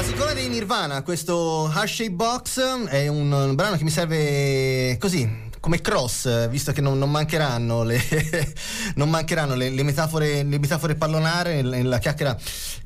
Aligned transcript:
La 0.00 0.06
Classicone 0.06 0.32
dei 0.32 0.48
Nirvana, 0.48 1.02
questo 1.02 1.66
Hashay 1.66 2.08
Box 2.08 2.86
è 2.86 3.06
un 3.08 3.52
brano 3.54 3.76
che 3.76 3.84
mi 3.84 3.90
serve 3.90 4.96
così 4.98 5.49
come 5.60 5.82
cross, 5.82 6.48
visto 6.48 6.72
che 6.72 6.80
non, 6.80 6.98
non 6.98 7.10
mancheranno, 7.10 7.82
le, 7.82 8.00
non 8.96 9.10
mancheranno 9.10 9.54
le, 9.54 9.68
le, 9.68 9.82
metafore, 9.82 10.42
le 10.42 10.58
metafore 10.58 10.94
pallonare 10.94 11.60
nella 11.60 11.98
chiacchiera 11.98 12.36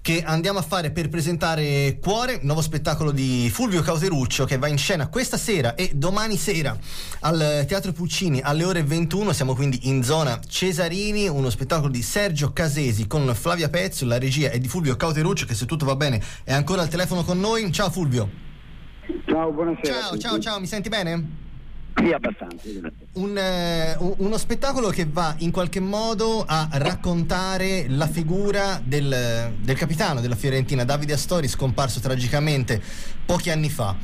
che 0.02 0.22
andiamo 0.22 0.58
a 0.58 0.62
fare 0.62 0.90
per 0.90 1.08
presentare 1.08 1.98
Cuore, 2.00 2.40
nuovo 2.42 2.60
spettacolo 2.60 3.12
di 3.12 3.48
Fulvio 3.50 3.80
Cauteruccio 3.80 4.44
che 4.44 4.58
va 4.58 4.66
in 4.66 4.76
scena 4.76 5.08
questa 5.08 5.36
sera 5.36 5.76
e 5.76 5.92
domani 5.94 6.36
sera 6.36 6.76
al 7.20 7.64
Teatro 7.66 7.92
Puccini 7.92 8.40
alle 8.42 8.64
ore 8.64 8.82
21. 8.82 9.32
Siamo 9.32 9.54
quindi 9.54 9.88
in 9.88 10.02
zona 10.02 10.40
Cesarini, 10.46 11.28
uno 11.28 11.50
spettacolo 11.50 11.90
di 11.90 12.02
Sergio 12.02 12.52
Casesi 12.52 13.06
con 13.06 13.32
Flavia 13.34 13.70
Pezzo, 13.70 14.04
la 14.04 14.18
regia 14.18 14.50
e 14.50 14.58
di 14.58 14.68
Fulvio 14.68 14.96
Cauteruccio 14.96 15.46
che 15.46 15.54
se 15.54 15.64
tutto 15.64 15.84
va 15.84 15.96
bene 15.96 16.20
è 16.42 16.52
ancora 16.52 16.82
al 16.82 16.88
telefono 16.88 17.22
con 17.22 17.38
noi. 17.38 17.70
Ciao 17.72 17.88
Fulvio. 17.88 18.28
Ciao, 19.26 19.52
buonasera. 19.52 20.00
Ciao, 20.00 20.18
ciao, 20.18 20.38
ciao, 20.38 20.60
mi 20.60 20.66
senti 20.66 20.88
bene? 20.88 21.43
Sì, 21.96 22.10
abbastanza. 22.12 22.68
Un, 23.12 23.38
eh, 23.38 23.96
uno 23.98 24.36
spettacolo 24.36 24.88
che 24.88 25.06
va 25.08 25.34
in 25.38 25.52
qualche 25.52 25.80
modo 25.80 26.44
a 26.46 26.68
raccontare 26.72 27.86
la 27.88 28.08
figura 28.08 28.80
del, 28.84 29.54
del 29.60 29.76
capitano 29.76 30.20
della 30.20 30.34
Fiorentina, 30.34 30.84
Davide 30.84 31.12
Astori, 31.12 31.46
scomparso 31.46 32.00
tragicamente 32.00 32.82
pochi 33.24 33.50
anni 33.50 33.70
fa. 33.70 33.96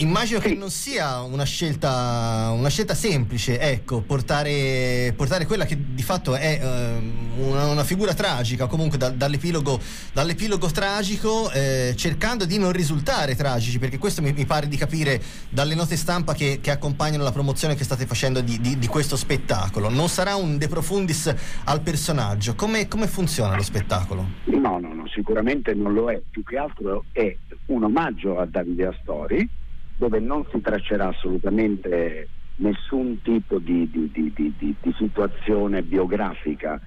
Immagino 0.00 0.38
che 0.38 0.54
non 0.54 0.70
sia 0.70 1.22
una 1.22 1.42
scelta, 1.42 2.52
una 2.54 2.68
scelta 2.68 2.94
semplice, 2.94 3.58
ecco, 3.58 4.00
portare, 4.00 5.12
portare, 5.16 5.44
quella 5.44 5.64
che 5.64 5.76
di 5.92 6.04
fatto 6.04 6.36
è 6.36 6.60
uh, 6.62 7.42
una, 7.42 7.66
una, 7.66 7.82
figura 7.82 8.14
tragica, 8.14 8.66
comunque 8.66 8.96
da, 8.96 9.08
dall'epilogo, 9.10 9.80
dall'epilogo, 10.12 10.68
tragico, 10.68 11.50
eh, 11.50 11.94
cercando 11.96 12.44
di 12.44 12.58
non 12.58 12.70
risultare 12.70 13.34
tragici, 13.34 13.80
perché 13.80 13.98
questo 13.98 14.22
mi, 14.22 14.32
mi 14.32 14.46
pare 14.46 14.68
di 14.68 14.76
capire 14.76 15.20
dalle 15.48 15.74
note 15.74 15.96
stampa 15.96 16.32
che, 16.32 16.60
che, 16.62 16.70
accompagnano 16.70 17.24
la 17.24 17.32
promozione 17.32 17.74
che 17.74 17.82
state 17.82 18.06
facendo 18.06 18.40
di, 18.40 18.60
di, 18.60 18.78
di, 18.78 18.86
questo 18.86 19.16
spettacolo. 19.16 19.88
Non 19.88 20.08
sarà 20.08 20.36
un 20.36 20.58
de 20.58 20.68
profundis 20.68 21.34
al 21.64 21.80
personaggio. 21.80 22.54
Come, 22.54 22.86
come 22.86 23.08
funziona 23.08 23.56
lo 23.56 23.64
spettacolo? 23.64 24.24
No, 24.44 24.78
no, 24.78 24.94
no, 24.94 25.08
sicuramente 25.08 25.74
non 25.74 25.92
lo 25.92 26.08
è, 26.08 26.22
più 26.30 26.44
che 26.44 26.56
altro 26.56 27.06
è 27.10 27.36
un 27.66 27.82
omaggio 27.82 28.38
a 28.38 28.46
Davide 28.46 28.86
Astori 28.86 29.66
dove 29.98 30.20
non 30.20 30.46
si 30.50 30.60
traccerà 30.60 31.08
assolutamente 31.08 32.28
nessun 32.56 33.20
tipo 33.20 33.58
di, 33.58 33.90
di, 33.90 34.10
di, 34.12 34.54
di 34.56 34.94
situazione 34.96 35.82
biografica, 35.82 36.80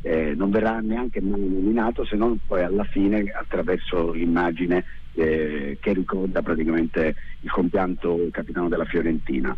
eh, 0.00 0.34
non 0.36 0.50
verrà 0.50 0.78
neanche 0.78 1.20
mai 1.20 1.40
nominato 1.40 2.04
se 2.04 2.16
non 2.16 2.38
poi 2.46 2.62
alla 2.62 2.84
fine 2.84 3.32
attraverso 3.32 4.12
l'immagine 4.12 4.84
eh, 5.14 5.76
che 5.80 5.92
ricorda 5.92 6.40
praticamente 6.40 7.16
il 7.40 7.50
compianto 7.50 8.28
capitano 8.30 8.68
della 8.68 8.84
Fiorentina. 8.84 9.54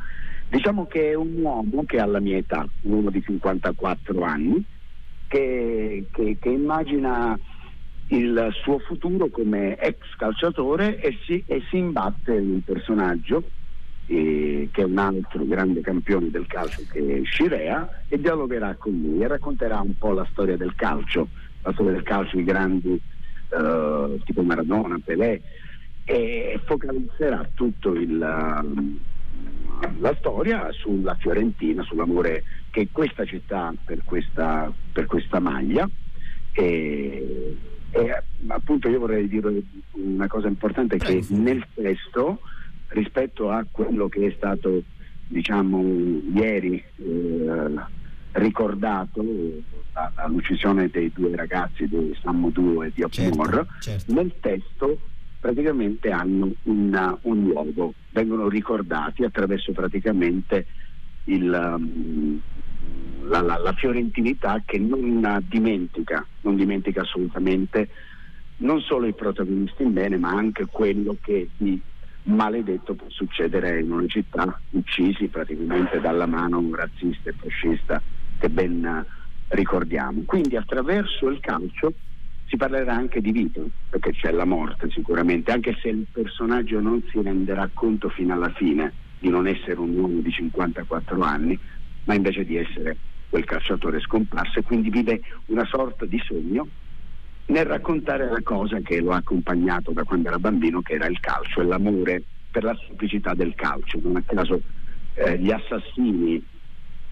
Diciamo 0.48 0.86
che 0.86 1.10
è 1.10 1.14
un 1.14 1.40
uomo 1.42 1.84
che 1.84 1.98
ha 1.98 2.06
la 2.06 2.20
mia 2.20 2.38
età, 2.38 2.66
un 2.82 2.92
uomo 2.92 3.10
di 3.10 3.22
54 3.22 4.22
anni, 4.22 4.64
che, 5.26 6.06
che, 6.10 6.36
che 6.40 6.48
immagina 6.48 7.38
il 8.08 8.48
suo 8.62 8.78
futuro 8.80 9.28
come 9.28 9.76
ex 9.78 9.96
calciatore 10.16 11.00
e 11.00 11.18
si, 11.24 11.42
e 11.46 11.62
si 11.70 11.78
imbatte 11.78 12.32
un 12.32 12.62
personaggio 12.62 13.42
eh, 14.06 14.68
che 14.70 14.82
è 14.82 14.84
un 14.84 14.98
altro 14.98 15.44
grande 15.46 15.80
campione 15.80 16.30
del 16.30 16.46
calcio 16.46 16.82
che 16.90 17.20
è 17.20 17.24
Scirea 17.24 18.02
e 18.08 18.20
dialogherà 18.20 18.74
con 18.74 18.92
lui 18.92 19.22
e 19.22 19.28
racconterà 19.28 19.80
un 19.80 19.96
po' 19.96 20.12
la 20.12 20.26
storia 20.30 20.56
del 20.56 20.74
calcio, 20.74 21.28
la 21.62 21.72
storia 21.72 21.92
del 21.92 22.02
calcio 22.02 22.36
di 22.36 22.44
grandi 22.44 23.00
eh, 23.48 24.20
tipo 24.24 24.42
Maradona, 24.42 25.00
Pelé 25.02 25.40
e 26.04 26.60
focalizzerà 26.64 27.48
tutto 27.54 27.94
il, 27.94 28.18
la 28.18 30.16
storia 30.18 30.70
sulla 30.72 31.14
Fiorentina, 31.14 31.82
sull'amore 31.82 32.44
che 32.70 32.88
questa 32.92 33.24
città 33.24 33.68
ha 33.68 33.74
per 33.82 34.02
questa, 34.04 34.70
per 34.92 35.06
questa 35.06 35.38
maglia 35.40 35.88
e 36.52 37.33
e 37.94 38.22
appunto 38.48 38.88
io 38.88 38.98
vorrei 38.98 39.28
dire 39.28 39.62
una 39.92 40.26
cosa 40.26 40.48
importante 40.48 40.98
che 40.98 41.24
nel 41.28 41.64
testo 41.72 42.40
rispetto 42.88 43.50
a 43.50 43.64
quello 43.70 44.08
che 44.08 44.26
è 44.26 44.34
stato 44.36 44.82
diciamo 45.28 45.80
ieri 46.34 46.82
eh, 46.96 47.74
ricordato 48.32 49.24
all'uccisione 49.92 50.88
dei 50.88 51.12
due 51.14 51.36
ragazzi 51.36 51.86
di 51.86 52.16
Sammo 52.20 52.50
2 52.50 52.86
e 52.88 52.92
di 52.92 53.02
Opmor 53.04 53.50
certo, 53.50 53.74
certo. 53.78 54.12
nel 54.12 54.32
testo 54.40 54.98
praticamente 55.38 56.10
hanno 56.10 56.52
una, 56.64 57.16
un 57.22 57.44
luogo 57.44 57.94
vengono 58.10 58.48
ricordati 58.48 59.22
attraverso 59.22 59.70
praticamente 59.70 60.66
il, 61.24 61.76
um, 61.76 62.40
la, 63.22 63.40
la, 63.40 63.58
la, 63.58 63.72
fiorentinità 63.72 64.62
che 64.64 64.78
non 64.78 65.44
dimentica, 65.48 66.26
non 66.42 66.56
dimentica 66.56 67.02
assolutamente 67.02 67.88
non 68.58 68.80
solo 68.80 69.06
i 69.06 69.14
protagonisti 69.14 69.82
in 69.82 69.92
bene, 69.92 70.16
ma 70.16 70.30
anche 70.30 70.66
quello 70.66 71.16
che 71.20 71.48
di 71.56 71.80
maledetto 72.24 72.94
può 72.94 73.06
succedere 73.08 73.80
in 73.80 73.92
una 73.92 74.06
città 74.06 74.58
uccisi 74.70 75.26
praticamente 75.26 76.00
dalla 76.00 76.26
mano 76.26 76.62
razzista 76.74 77.30
e 77.30 77.34
fascista 77.34 78.00
che 78.38 78.48
ben 78.48 79.04
ricordiamo. 79.48 80.22
Quindi 80.24 80.56
attraverso 80.56 81.28
il 81.28 81.40
calcio 81.40 81.92
si 82.46 82.56
parlerà 82.56 82.94
anche 82.94 83.20
di 83.20 83.32
vita, 83.32 83.60
perché 83.90 84.12
c'è 84.12 84.30
la 84.30 84.44
morte 84.44 84.90
sicuramente, 84.90 85.50
anche 85.50 85.76
se 85.80 85.88
il 85.88 86.06
personaggio 86.10 86.80
non 86.80 87.02
si 87.10 87.20
renderà 87.20 87.68
conto 87.72 88.08
fino 88.08 88.34
alla 88.34 88.50
fine 88.50 88.92
di 89.18 89.28
non 89.28 89.46
essere 89.46 89.80
un 89.80 89.96
uomo 89.96 90.20
di 90.20 90.30
54 90.30 91.20
anni, 91.22 91.58
ma 92.04 92.14
invece 92.14 92.44
di 92.44 92.56
essere 92.56 92.96
quel 93.28 93.44
calciatore 93.44 94.00
scomparso 94.00 94.58
e 94.58 94.62
quindi 94.62 94.90
vive 94.90 95.20
una 95.46 95.64
sorta 95.64 96.04
di 96.04 96.20
sogno 96.24 96.66
nel 97.46 97.66
raccontare 97.66 98.30
la 98.30 98.40
cosa 98.42 98.78
che 98.80 99.00
lo 99.00 99.12
ha 99.12 99.16
accompagnato 99.16 99.92
da 99.92 100.04
quando 100.04 100.28
era 100.28 100.38
bambino, 100.38 100.80
che 100.80 100.94
era 100.94 101.06
il 101.06 101.20
calcio 101.20 101.60
e 101.60 101.64
l'amore 101.64 102.22
per 102.50 102.64
la 102.64 102.76
semplicità 102.86 103.34
del 103.34 103.54
calcio. 103.54 103.98
Non 104.02 104.16
a 104.16 104.22
caso 104.22 104.60
eh, 105.14 105.38
gli 105.38 105.50
assassini 105.50 106.42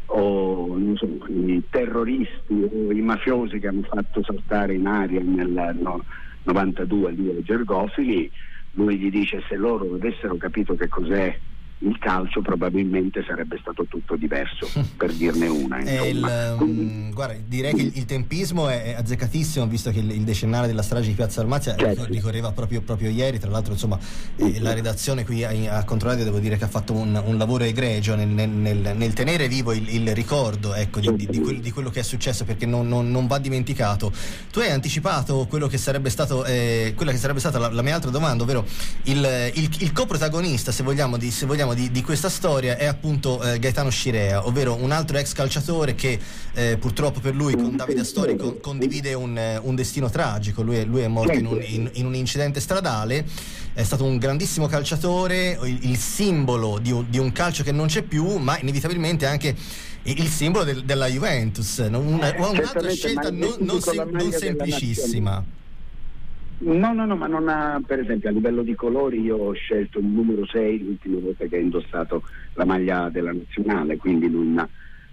o 0.06 0.78
so, 0.94 1.06
i 1.28 1.62
terroristi 1.68 2.68
o 2.70 2.92
i 2.92 3.00
mafiosi 3.00 3.58
che 3.58 3.68
hanno 3.68 3.82
fatto 3.82 4.22
saltare 4.22 4.74
in 4.74 4.86
aria 4.86 5.20
nel 5.20 5.76
no, 5.80 6.04
92 6.44 7.10
lì 7.12 7.28
ai 7.30 7.42
Gergofili, 7.42 8.30
lui 8.72 8.98
gli 8.98 9.10
dice 9.10 9.42
se 9.48 9.56
loro 9.56 9.94
avessero 9.94 10.36
capito 10.36 10.74
che 10.74 10.88
cos'è 10.88 11.38
il 11.84 11.98
calcio 11.98 12.42
probabilmente 12.42 13.24
sarebbe 13.26 13.58
stato 13.60 13.84
tutto 13.86 14.16
diverso, 14.16 14.68
per 14.96 15.12
dirne 15.12 15.46
una. 15.48 15.80
Il, 15.80 16.56
um, 16.58 17.12
guarda, 17.12 17.36
direi 17.46 17.74
che 17.74 17.82
il, 17.82 17.92
il 17.94 18.04
tempismo 18.04 18.68
è, 18.68 18.94
azzeccatissimo, 18.96 19.66
visto 19.66 19.90
che 19.90 19.98
il, 19.98 20.10
il, 20.10 20.22
decennale 20.22 20.66
della 20.66 20.82
strage 20.82 21.08
di 21.08 21.14
Piazza 21.14 21.40
Armazia 21.40 21.74
certo. 21.76 22.04
ricorreva 22.04 22.52
proprio, 22.52 22.80
proprio, 22.82 23.10
ieri. 23.10 23.38
Tra 23.38 23.50
l'altro, 23.50 23.72
insomma, 23.72 23.98
eh, 24.36 24.60
la 24.60 24.72
redazione 24.72 25.24
qui 25.24 25.44
a, 25.44 25.76
a 25.76 25.84
Controradio 25.84 26.24
devo 26.24 26.38
dire 26.38 26.56
che 26.56 26.64
ha 26.64 26.68
fatto 26.68 26.92
un, 26.92 27.20
un 27.24 27.36
lavoro 27.36 27.64
egregio 27.64 28.14
nel, 28.14 28.28
nel, 28.28 28.48
nel, 28.48 28.92
nel, 28.96 29.12
tenere 29.12 29.48
vivo 29.48 29.72
il, 29.72 30.14
ricordo 30.14 30.74
ecco, 30.74 31.00
di, 31.00 31.14
di, 31.16 31.26
di, 31.26 31.40
quel, 31.40 31.60
di, 31.60 31.70
quello 31.70 31.90
che 31.90 32.00
è 32.00 32.04
successo, 32.04 32.44
perché 32.44 32.66
non, 32.66 32.86
non, 32.86 33.10
non, 33.10 33.26
va 33.26 33.38
dimenticato. 33.38 34.12
Tu 34.52 34.60
hai 34.60 34.70
anticipato 34.70 35.46
quello 35.48 35.66
che 35.66 35.78
sarebbe 35.78 36.10
stato, 36.10 36.44
eh, 36.44 36.92
quella 36.96 37.10
che 37.10 37.18
sarebbe 37.18 37.40
stata 37.40 37.58
la, 37.58 37.70
la, 37.70 37.82
mia 37.82 37.94
altra 37.94 38.10
domanda, 38.10 38.44
ovvero 38.44 38.64
il, 39.04 39.90
coprotagonista, 39.92 40.70
se 40.72 40.82
vogliamo, 40.82 41.16
di, 41.16 41.30
se 41.30 41.46
vogliamo 41.46 41.71
di, 41.74 41.90
di, 41.90 42.02
questa 42.02 42.28
storia 42.28 42.76
è 42.76 42.86
appunto 42.86 43.42
eh, 43.42 43.58
Gaetano 43.58 43.90
Scirea, 43.90 44.46
ovvero 44.46 44.74
un 44.74 44.90
altro 44.90 45.18
ex 45.18 45.32
calciatore 45.32 45.94
che 45.94 46.18
eh, 46.54 46.76
purtroppo 46.78 47.20
per 47.20 47.34
lui 47.34 47.54
con 47.54 47.76
Davide 47.76 48.00
Astori 48.00 48.36
con, 48.36 48.60
condivide 48.60 49.14
un, 49.14 49.36
eh, 49.36 49.58
un, 49.58 49.74
destino 49.74 50.10
tragico. 50.10 50.62
Lui, 50.62 50.84
lui 50.84 51.02
è 51.02 51.08
morto 51.08 51.32
in 51.32 51.46
un, 51.46 51.62
in, 51.62 51.90
in 51.94 52.06
un, 52.06 52.14
incidente 52.14 52.60
stradale, 52.60 53.24
è 53.72 53.82
stato 53.82 54.04
un 54.04 54.18
grandissimo 54.18 54.66
calciatore, 54.66 55.58
il, 55.62 55.90
il 55.90 55.96
simbolo 55.96 56.78
di 56.78 56.90
un, 56.92 57.06
di 57.08 57.18
un 57.18 57.32
calcio 57.32 57.62
che 57.62 57.72
non 57.72 57.86
c'è 57.86 58.02
più, 58.02 58.36
ma 58.36 58.58
inevitabilmente 58.58 59.26
anche 59.26 59.54
il 60.04 60.28
simbolo 60.28 60.64
del, 60.64 60.84
della 60.84 61.06
Juventus. 61.06 61.78
Una, 61.78 62.34
un'altra 62.36 62.90
scelta 62.90 63.30
non, 63.30 63.56
non, 63.60 63.80
sem- 63.80 64.10
non 64.10 64.32
semplicissima. 64.32 65.60
No, 66.64 66.92
no, 66.92 67.06
no, 67.06 67.16
ma 67.16 67.26
non 67.26 67.48
ha, 67.48 67.80
per 67.84 67.98
esempio 67.98 68.28
a 68.28 68.32
livello 68.32 68.62
di 68.62 68.74
colori 68.74 69.20
io 69.20 69.36
ho 69.36 69.52
scelto 69.52 69.98
il 69.98 70.04
numero 70.04 70.46
6 70.46 70.84
l'ultima 70.84 71.18
volta 71.18 71.46
che 71.46 71.56
ha 71.56 71.60
indossato 71.60 72.22
la 72.54 72.64
maglia 72.64 73.08
della 73.08 73.32
nazionale, 73.32 73.96
quindi 73.96 74.30
non, 74.30 74.64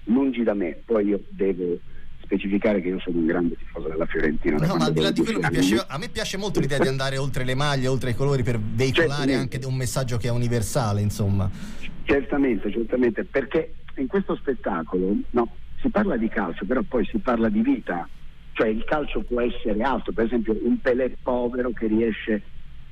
lungi 0.03 0.43
da 0.43 0.53
me, 0.53 0.77
poi 0.85 1.07
io 1.07 1.23
devo 1.29 1.79
specificare 2.21 2.81
che 2.81 2.89
io 2.89 2.99
sono 2.99 3.17
un 3.17 3.25
grande 3.25 3.55
tifoso 3.57 3.87
della 3.87 4.05
Fiorentina. 4.05 4.57
No, 4.57 4.75
ma 4.75 4.85
al 4.85 4.93
di 4.93 5.01
là 5.01 5.09
di 5.09 5.23
quello 5.23 5.39
piace, 5.49 5.83
a 5.87 5.97
me 5.97 6.09
piace 6.09 6.37
molto 6.37 6.59
l'idea 6.59 6.77
di 6.77 6.87
andare 6.87 7.17
oltre 7.17 7.43
le 7.43 7.55
maglie, 7.55 7.87
oltre 7.87 8.11
i 8.11 8.15
colori 8.15 8.43
per 8.43 8.59
veicolare 8.59 9.09
certamente. 9.09 9.55
anche 9.55 9.65
un 9.65 9.75
messaggio 9.75 10.17
che 10.17 10.27
è 10.27 10.31
universale, 10.31 11.01
insomma. 11.01 11.49
Certamente, 12.03 12.71
certamente, 12.71 13.23
perché 13.23 13.73
in 13.95 14.05
questo 14.05 14.35
spettacolo 14.35 15.15
no, 15.31 15.49
si 15.81 15.89
parla 15.89 16.15
di 16.15 16.27
calcio, 16.27 16.65
però 16.65 16.81
poi 16.83 17.05
si 17.05 17.17
parla 17.17 17.49
di 17.49 17.61
vita, 17.61 18.07
cioè 18.59 18.67
il 18.67 18.83
calcio 18.83 19.21
può 19.21 19.39
essere 19.39 19.81
altro, 19.83 20.11
per 20.11 20.25
esempio 20.25 20.53
un 20.63 20.81
Pelé 20.81 21.15
povero 21.23 21.71
che 21.71 21.87
riesce 21.87 22.41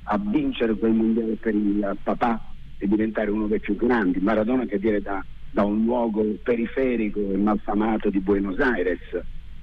a 0.03 0.17
vincere 0.17 0.73
quel 0.75 0.93
mondiale 0.93 1.33
per 1.33 1.53
il 1.53 1.97
papà 2.01 2.53
e 2.77 2.87
diventare 2.87 3.31
uno 3.31 3.47
dei 3.47 3.59
più 3.59 3.75
grandi. 3.75 4.21
Maradona 4.21 4.63
che 4.63 4.77
viene 4.77 5.01
da, 5.01 5.21
da 5.51 5.65
un 5.65 5.83
luogo 5.83 6.23
periferico 6.41 7.19
e 7.19 7.35
malfamato 7.35 8.09
di 8.09 8.21
Buenos 8.21 8.57
Aires. 8.59 9.01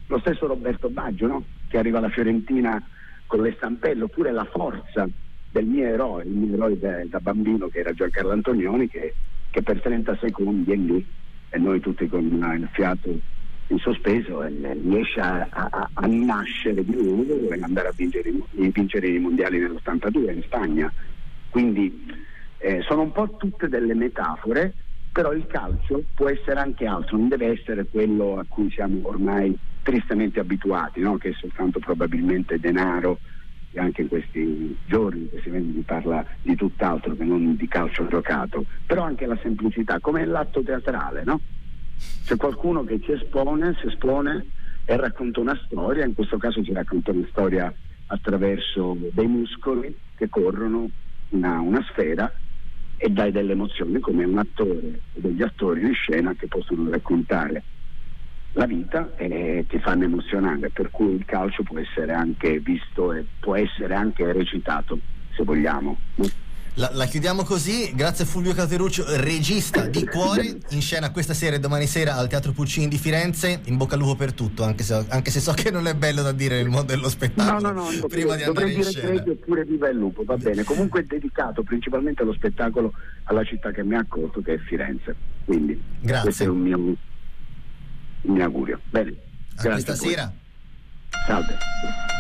Lo 0.09 0.19
stesso 0.19 0.47
Roberto 0.47 0.91
Baggio, 0.91 1.27
no? 1.27 1.45
che 1.69 1.79
arriva 1.79 1.97
alla 1.97 2.11
Fiorentina 2.11 2.87
con 3.27 3.41
le 3.41 3.55
stampelle, 3.57 4.03
oppure 4.03 4.31
la 4.31 4.45
forza 4.45 5.09
del 5.51 5.65
mio 5.65 5.87
eroe, 5.87 6.25
il 6.25 6.33
mio 6.33 6.53
eroe 6.53 6.79
da, 6.79 7.03
da 7.07 7.21
bambino 7.21 7.69
che 7.69 7.79
era 7.79 7.95
Giancarlo 7.95 8.33
Antonioni, 8.33 8.89
che, 8.89 9.15
che, 9.49 9.63
per 9.63 9.81
30 9.81 10.19
secondi 10.21 10.71
è 10.71 10.77
lì 10.77 11.07
e 11.49 11.57
noi 11.59 11.81
tutti 11.81 12.07
con 12.09 12.25
il 12.25 12.69
fiato 12.73 13.33
in 13.69 13.79
sospeso 13.79 14.43
e 14.43 14.51
riesce 14.83 15.21
a, 15.21 15.47
a, 15.51 15.91
a 15.93 16.07
nascere 16.07 16.85
di 16.85 16.95
nuovo 16.95 17.51
e 17.51 17.61
andare 17.61 17.89
a 17.89 17.93
vincere, 17.95 18.33
vincere 18.51 19.09
i 19.09 19.19
mondiali 19.19 19.59
nell'82 19.59 20.35
in 20.35 20.43
Spagna. 20.43 20.93
Quindi 21.51 22.07
eh, 22.59 22.83
sono 22.83 23.03
un 23.03 23.13
po' 23.13 23.37
tutte 23.37 23.69
delle 23.69 23.95
metafore, 23.95 24.75
però 25.13 25.33
il 25.33 25.47
calcio 25.47 26.03
può 26.15 26.29
essere 26.29 26.61
anche 26.61 26.87
altro, 26.87 27.17
non 27.17 27.29
deve 27.29 27.47
essere 27.47 27.87
quello 27.87 28.39
a 28.39 28.45
cui 28.47 28.71
siamo 28.71 29.01
ormai 29.05 29.57
tristemente 29.83 30.41
abituati, 30.41 31.01
no? 31.01 31.17
che 31.17 31.31
è 31.31 31.33
soltanto 31.35 31.79
probabilmente 31.79 32.59
denaro 32.59 33.21
e 33.71 33.81
anche 33.81 34.03
in 34.03 34.09
questi 34.09 34.77
giorni 34.87 35.29
che 35.29 35.41
si 35.43 35.51
parla 35.85 36.25
di 36.41 36.55
tutt'altro 36.55 37.15
che 37.17 37.25
non 37.25 37.57
di 37.57 37.69
calcio 37.69 38.07
giocato, 38.07 38.65
però 38.87 39.03
anche 39.03 39.27
la 39.27 39.39
semplicità, 39.43 40.01
come 40.01 40.25
l'atto 40.25 40.63
teatrale, 40.63 41.23
no? 41.25 41.41
C'è 42.25 42.37
qualcuno 42.37 42.85
che 42.85 43.01
ci 43.01 43.13
espone, 43.13 43.77
si 43.81 43.87
espone 43.87 44.47
e 44.85 44.97
racconta 44.97 45.41
una 45.41 45.59
storia, 45.67 46.05
in 46.05 46.15
questo 46.15 46.37
caso 46.39 46.63
ci 46.63 46.73
racconta 46.73 47.11
una 47.11 47.27
storia 47.31 47.73
attraverso 48.07 48.97
dei 49.13 49.27
muscoli 49.27 49.97
che 50.17 50.29
corrono 50.29 50.89
una, 51.31 51.61
una 51.61 51.85
sfera 51.91 52.33
e 52.97 53.09
dai 53.09 53.33
delle 53.33 53.53
emozioni 53.53 53.99
come 53.99 54.25
un 54.25 54.39
attore 54.39 55.01
e 55.13 55.21
degli 55.21 55.43
attori 55.43 55.83
in 55.83 55.95
scena 55.95 56.35
che 56.35 56.47
possono 56.47 56.91
raccontare 56.91 57.63
la 58.53 58.67
vita 58.67 59.11
e 59.17 59.65
ti 59.69 59.79
fanno 59.81 60.05
emozionare, 60.05 60.71
per 60.71 60.91
cui 60.91 61.15
il 61.15 61.25
calcio 61.25 61.65
può 61.65 61.79
essere 61.79 62.13
anche 62.13 62.61
visto 62.61 63.13
e 63.13 63.25
può 63.41 63.57
essere 63.57 63.95
anche 63.95 64.33
recitato, 64.33 64.99
se 65.35 65.43
vogliamo. 65.43 65.97
La, 66.77 66.91
la, 66.93 67.07
chiudiamo 67.07 67.45
così, 67.45 67.95
grazie 67.95 68.25
a 68.25 68.27
Fulvio 68.27 68.53
Cateruccio, 68.53 69.05
regista 69.19 69.87
di 69.87 70.05
cuore, 70.05 70.59
in 70.71 70.81
scena 70.81 71.13
questa 71.13 71.33
sera 71.33 71.55
e 71.55 71.61
domani 71.61 71.87
sera 71.87 72.17
al 72.17 72.27
Teatro 72.27 72.51
Pulcini 72.51 72.89
di 72.89 72.99
Firenze. 72.99 73.61
In 73.67 73.77
bocca 73.77 73.95
al 73.95 74.01
lupo 74.01 74.17
per 74.17 74.33
tutto, 74.33 74.65
anche 74.65 74.83
se, 74.83 75.07
anche 75.09 75.31
se 75.31 75.39
so 75.39 75.53
che 75.53 75.71
non 75.71 75.87
è 75.87 75.95
bello 75.95 76.23
da 76.23 76.33
dire 76.33 76.57
nel 76.57 76.69
mondo 76.69 76.93
dello 76.93 77.09
spettacolo. 77.09 77.61
No, 77.61 77.71
no, 77.71 77.91
no, 77.93 78.07
prima 78.09 78.35
di 78.35 78.43
andare 78.43 78.73
in 78.73 78.83
scena. 78.83 79.07
Credo 79.07 79.31
oppure 79.31 79.65
viva 79.65 79.89
il 79.89 79.97
lupo, 79.97 80.25
va 80.25 80.37
bene. 80.37 80.65
Comunque 80.65 81.03
è 81.03 81.05
dedicato 81.05 81.63
principalmente 81.63 82.23
allo 82.23 82.33
spettacolo 82.33 82.93
alla 83.25 83.45
città 83.45 83.71
che 83.71 83.85
mi 83.85 83.95
ha 83.95 84.01
accolto, 84.01 84.43
che 84.43 84.55
è 84.55 84.59
Firenze. 84.59 85.15
Quindi 85.45 85.81
grazie. 86.01 86.23
questo 86.25 86.43
è 86.43 86.49
un 86.49 86.59
mio, 86.59 86.77
un 86.77 86.97
mio 88.23 88.45
augurio. 88.45 88.81
Bene. 88.91 89.15
A 89.57 89.63
questa 89.63 89.95
sera. 89.95 90.33
Salve. 91.25 92.14